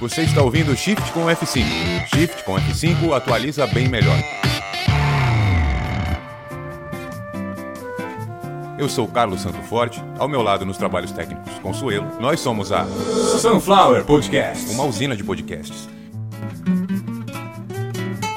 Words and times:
Você 0.00 0.22
está 0.22 0.42
ouvindo 0.42 0.76
Shift 0.76 1.12
com 1.12 1.26
F5. 1.26 1.64
Shift 2.12 2.42
com 2.44 2.54
F5 2.56 3.12
atualiza 3.14 3.66
bem 3.68 3.88
melhor. 3.88 4.18
Eu 8.78 8.88
sou 8.88 9.06
Carlos 9.06 9.40
Santo 9.40 9.62
Forte, 9.62 10.02
ao 10.18 10.28
meu 10.28 10.42
lado 10.42 10.66
nos 10.66 10.76
trabalhos 10.76 11.12
técnicos 11.12 11.52
Consuelo. 11.60 12.20
Nós 12.20 12.40
somos 12.40 12.72
a 12.72 12.84
Sunflower 13.40 14.04
Podcast, 14.04 14.74
uma 14.74 14.84
usina 14.84 15.16
de 15.16 15.22
podcasts. 15.22 15.88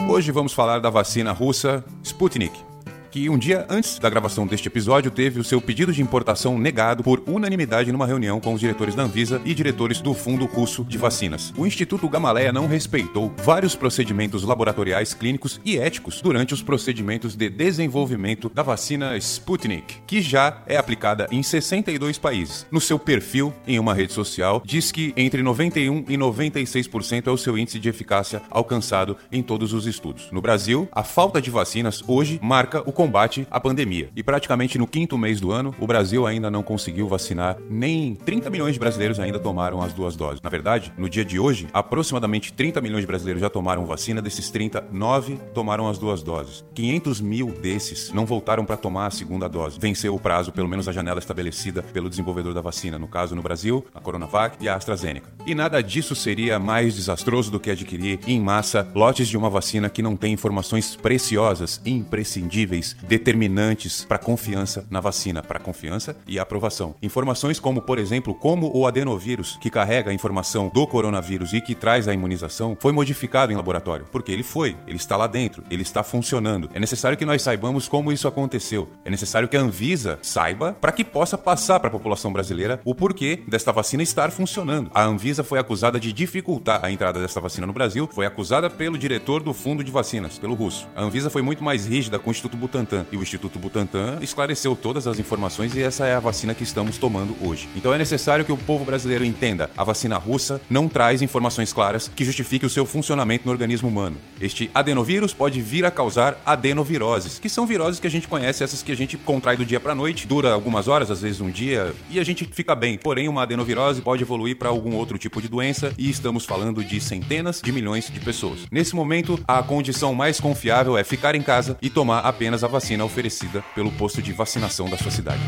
Hoje 0.07 0.31
vamos 0.31 0.53
falar 0.53 0.79
da 0.79 0.91
vacina 0.91 1.31
russa 1.31 1.83
Sputnik 2.03 2.74
que 3.15 3.29
um 3.29 3.37
dia 3.37 3.65
antes 3.69 3.97
da 3.97 4.09
gravação 4.09 4.45
deste 4.45 4.67
episódio 4.67 5.09
teve 5.09 5.39
o 5.39 5.43
seu 5.43 5.61
pedido 5.61 5.93
de 5.93 6.01
importação 6.01 6.57
negado 6.59 7.01
por 7.01 7.23
unanimidade 7.25 7.89
numa 7.89 8.05
reunião 8.05 8.41
com 8.41 8.53
os 8.53 8.59
diretores 8.59 8.93
da 8.93 9.03
Anvisa 9.03 9.41
e 9.45 9.53
diretores 9.53 10.01
do 10.01 10.13
Fundo 10.13 10.43
Russo 10.43 10.83
de 10.83 10.97
Vacinas. 10.97 11.53
O 11.55 11.65
Instituto 11.65 12.09
Gamaleya 12.09 12.51
não 12.51 12.67
respeitou 12.67 13.33
vários 13.37 13.73
procedimentos 13.73 14.43
laboratoriais, 14.43 15.13
clínicos 15.13 15.61
e 15.63 15.77
éticos 15.77 16.21
durante 16.21 16.53
os 16.53 16.61
procedimentos 16.61 17.37
de 17.37 17.49
desenvolvimento 17.49 18.51
da 18.53 18.61
vacina 18.61 19.15
Sputnik, 19.15 20.01
que 20.05 20.21
já 20.21 20.61
é 20.67 20.75
aplicada 20.75 21.25
em 21.31 21.41
62 21.41 22.17
países. 22.17 22.67
No 22.69 22.81
seu 22.81 22.99
perfil 22.99 23.53
em 23.65 23.79
uma 23.79 23.93
rede 23.93 24.11
social, 24.11 24.61
diz 24.65 24.91
que 24.91 25.13
entre 25.15 25.41
91 25.41 26.03
e 26.09 26.17
96% 26.17 27.27
é 27.27 27.31
o 27.31 27.37
seu 27.37 27.57
índice 27.57 27.79
de 27.79 27.87
eficácia 27.87 28.41
alcançado 28.51 29.15
em 29.31 29.41
todos 29.41 29.71
os 29.71 29.87
estudos. 29.87 30.29
No 30.33 30.41
Brasil, 30.41 30.89
a 30.91 31.01
falta 31.01 31.41
de 31.41 31.49
vacinas 31.49 32.03
hoje 32.05 32.41
marca 32.43 32.83
o 32.85 32.91
combate 33.05 33.47
à 33.51 33.59
pandemia. 33.59 34.09
E 34.15 34.23
praticamente 34.23 34.79
no 34.79 34.87
quinto 34.87 35.15
mês 35.15 35.39
do 35.39 35.51
ano, 35.51 35.75
o 35.79 35.85
Brasil 35.85 36.25
ainda 36.25 36.49
não 36.49 36.63
conseguiu 36.63 37.07
vacinar, 37.07 37.55
nem 37.69 38.15
30 38.15 38.49
milhões 38.49 38.73
de 38.73 38.79
brasileiros 38.79 39.19
ainda 39.19 39.37
tomaram 39.37 39.79
as 39.79 39.93
duas 39.93 40.15
doses. 40.15 40.41
Na 40.41 40.49
verdade, 40.49 40.91
no 40.97 41.07
dia 41.07 41.23
de 41.23 41.39
hoje, 41.39 41.67
aproximadamente 41.71 42.51
30 42.51 42.81
milhões 42.81 43.01
de 43.01 43.07
brasileiros 43.07 43.39
já 43.39 43.49
tomaram 43.49 43.85
vacina, 43.85 44.23
desses 44.23 44.49
30, 44.49 44.85
9 44.91 45.37
tomaram 45.53 45.87
as 45.87 45.99
duas 45.99 46.23
doses. 46.23 46.65
500 46.73 47.21
mil 47.21 47.51
desses 47.51 48.11
não 48.11 48.25
voltaram 48.25 48.65
para 48.65 48.75
tomar 48.75 49.05
a 49.05 49.11
segunda 49.11 49.47
dose. 49.47 49.77
Venceu 49.79 50.15
o 50.15 50.19
prazo, 50.19 50.51
pelo 50.51 50.67
menos 50.67 50.87
a 50.87 50.91
janela 50.91 51.19
estabelecida 51.19 51.83
pelo 51.83 52.09
desenvolvedor 52.09 52.55
da 52.55 52.61
vacina, 52.61 52.97
no 52.97 53.07
caso 53.07 53.35
no 53.35 53.43
Brasil, 53.43 53.85
a 53.93 54.01
Coronavac 54.01 54.57
e 54.59 54.67
a 54.67 54.75
AstraZeneca. 54.75 55.31
E 55.45 55.53
nada 55.53 55.83
disso 55.83 56.15
seria 56.15 56.57
mais 56.57 56.95
desastroso 56.95 57.51
do 57.51 57.59
que 57.59 57.69
adquirir 57.69 58.19
em 58.25 58.39
massa 58.41 58.87
lotes 58.95 59.27
de 59.27 59.37
uma 59.37 59.49
vacina 59.49 59.91
que 59.91 60.01
não 60.01 60.15
tem 60.15 60.33
informações 60.33 60.95
preciosas, 60.95 61.79
imprescindíveis 61.85 62.94
determinantes 63.03 64.05
para 64.05 64.17
confiança 64.17 64.85
na 64.89 64.99
vacina, 64.99 65.41
para 65.41 65.59
confiança 65.59 66.15
e 66.27 66.39
aprovação. 66.39 66.95
Informações 67.01 67.59
como, 67.59 67.81
por 67.81 67.99
exemplo, 67.99 68.33
como 68.33 68.71
o 68.75 68.87
adenovírus, 68.87 69.57
que 69.61 69.69
carrega 69.69 70.11
a 70.11 70.13
informação 70.13 70.69
do 70.73 70.87
coronavírus 70.87 71.53
e 71.53 71.61
que 71.61 71.75
traz 71.75 72.07
a 72.07 72.13
imunização, 72.13 72.77
foi 72.79 72.91
modificado 72.91 73.51
em 73.51 73.55
laboratório, 73.55 74.05
porque 74.11 74.31
ele 74.31 74.43
foi, 74.43 74.75
ele 74.87 74.97
está 74.97 75.17
lá 75.17 75.27
dentro, 75.27 75.63
ele 75.69 75.81
está 75.81 76.03
funcionando. 76.03 76.69
É 76.73 76.79
necessário 76.79 77.17
que 77.17 77.25
nós 77.25 77.41
saibamos 77.41 77.87
como 77.87 78.11
isso 78.11 78.27
aconteceu. 78.27 78.89
É 79.03 79.09
necessário 79.09 79.47
que 79.47 79.57
a 79.57 79.61
Anvisa 79.61 80.19
saiba 80.21 80.73
para 80.73 80.91
que 80.91 81.03
possa 81.03 81.37
passar 81.37 81.79
para 81.79 81.89
a 81.89 81.91
população 81.91 82.31
brasileira 82.31 82.79
o 82.83 82.93
porquê 82.93 83.43
desta 83.47 83.71
vacina 83.71 84.03
estar 84.03 84.31
funcionando. 84.31 84.89
A 84.93 85.03
Anvisa 85.03 85.43
foi 85.43 85.59
acusada 85.59 85.99
de 85.99 86.13
dificultar 86.13 86.83
a 86.83 86.91
entrada 86.91 87.19
desta 87.19 87.41
vacina 87.41 87.67
no 87.67 87.73
Brasil, 87.73 88.09
foi 88.13 88.25
acusada 88.25 88.69
pelo 88.69 88.97
diretor 88.97 89.41
do 89.41 89.53
fundo 89.53 89.83
de 89.83 89.91
vacinas, 89.91 90.37
pelo 90.37 90.53
russo. 90.53 90.87
A 90.95 91.03
Anvisa 91.03 91.29
foi 91.29 91.41
muito 91.41 91.63
mais 91.63 91.85
rígida 91.85 92.19
com 92.19 92.29
o 92.29 92.31
Instituto 92.31 92.57
Butantan 92.57 92.74
Butantan. 92.75 93.05
E 93.11 93.17
o 93.17 93.21
Instituto 93.21 93.57
Butantan 93.57 94.17
esclareceu 94.21 94.75
todas 94.75 95.07
as 95.07 95.17
informações 95.17 95.73
e 95.75 95.81
essa 95.81 96.05
é 96.05 96.15
a 96.15 96.19
vacina 96.19 96.53
que 96.53 96.63
estamos 96.63 96.97
tomando 96.97 97.35
hoje. 97.41 97.69
Então 97.75 97.93
é 97.93 97.97
necessário 97.97 98.43
que 98.43 98.51
o 98.51 98.57
povo 98.57 98.83
brasileiro 98.83 99.23
entenda: 99.23 99.69
a 99.77 99.83
vacina 99.83 100.17
russa 100.17 100.59
não 100.69 100.89
traz 100.89 101.21
informações 101.21 101.71
claras 101.71 102.11
que 102.13 102.25
justifiquem 102.25 102.67
o 102.67 102.69
seu 102.69 102.85
funcionamento 102.85 103.45
no 103.45 103.51
organismo 103.51 103.87
humano. 103.87 104.17
Este 104.41 104.69
adenovírus 104.73 105.33
pode 105.33 105.61
vir 105.61 105.85
a 105.85 105.91
causar 105.91 106.37
adenoviroses, 106.45 107.39
que 107.39 107.47
são 107.47 107.65
viroses 107.65 107.99
que 107.99 108.07
a 108.07 108.11
gente 108.11 108.27
conhece, 108.27 108.63
essas 108.63 108.83
que 108.83 108.91
a 108.91 108.95
gente 108.95 109.15
contrai 109.17 109.55
do 109.55 109.65
dia 109.65 109.79
para 109.79 109.95
noite, 109.95 110.27
dura 110.27 110.51
algumas 110.51 110.87
horas, 110.87 111.09
às 111.09 111.21
vezes 111.21 111.39
um 111.39 111.49
dia, 111.49 111.93
e 112.09 112.19
a 112.19 112.23
gente 112.23 112.45
fica 112.51 112.75
bem. 112.75 112.97
Porém, 112.97 113.29
uma 113.29 113.43
adenovirose 113.43 114.01
pode 114.01 114.23
evoluir 114.23 114.57
para 114.57 114.69
algum 114.69 114.95
outro 114.95 115.17
tipo 115.17 115.41
de 115.41 115.47
doença 115.47 115.93
e 115.97 116.09
estamos 116.09 116.45
falando 116.45 116.83
de 116.83 116.99
centenas 116.99 117.61
de 117.61 117.71
milhões 117.71 118.09
de 118.11 118.19
pessoas. 118.19 118.59
Nesse 118.69 118.95
momento, 118.95 119.39
a 119.47 119.63
condição 119.63 120.13
mais 120.13 120.39
confiável 120.39 120.97
é 120.97 121.03
ficar 121.03 121.35
em 121.35 121.41
casa 121.41 121.77
e 121.81 121.89
tomar 121.89 122.19
apenas 122.19 122.64
a 122.65 122.67
vacina 122.67 123.05
oferecida 123.05 123.63
pelo 123.73 123.91
posto 123.91 124.21
de 124.21 124.33
vacinação 124.33 124.89
da 124.89 124.97
sua 124.97 125.11
cidade. 125.11 125.41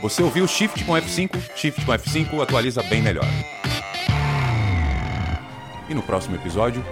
Você 0.00 0.22
ouviu 0.22 0.46
Shift 0.46 0.84
com 0.84 0.92
F5? 0.92 1.40
Shift 1.56 1.84
com 1.84 1.92
F5 1.92 2.42
atualiza 2.42 2.82
bem 2.82 3.02
melhor. 3.02 3.26
E 5.88 5.94
no 5.94 6.02
próximo 6.02 6.36
episódio, 6.36 6.84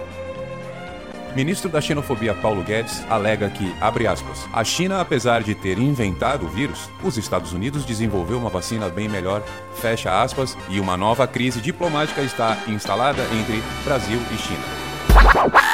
Ministro 1.35 1.69
da 1.69 1.81
Xenofobia 1.81 2.33
Paulo 2.33 2.63
Guedes 2.63 3.05
alega 3.09 3.49
que, 3.49 3.75
abre 3.81 4.07
aspas, 4.07 4.47
a 4.53 4.63
China, 4.63 5.01
apesar 5.01 5.43
de 5.43 5.53
ter 5.53 5.77
inventado 5.77 6.45
o 6.45 6.49
vírus, 6.49 6.89
os 7.03 7.17
Estados 7.17 7.51
Unidos 7.51 7.83
desenvolveu 7.83 8.37
uma 8.37 8.49
vacina 8.49 8.87
bem 8.87 9.09
melhor, 9.09 9.43
fecha 9.75 10.21
aspas, 10.21 10.57
e 10.69 10.79
uma 10.79 10.95
nova 10.95 11.27
crise 11.27 11.59
diplomática 11.59 12.21
está 12.21 12.57
instalada 12.69 13.21
entre 13.33 13.61
Brasil 13.83 14.19
e 14.31 14.37
China. 14.37 15.64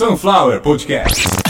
Sunflower 0.00 0.60
Podcast. 0.60 1.49